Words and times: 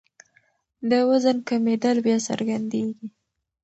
د 0.89 0.91
وزن 1.09 1.37
کمېدل 1.49 1.95
بیا 2.05 2.17
څرګندېږي. 2.29 3.07